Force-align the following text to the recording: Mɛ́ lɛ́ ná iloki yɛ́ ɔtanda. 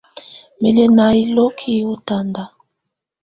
Mɛ́ 0.59 0.71
lɛ́ 0.75 0.87
ná 0.97 1.05
iloki 1.21 1.69
yɛ́ 1.77 1.87
ɔtanda. 1.93 2.43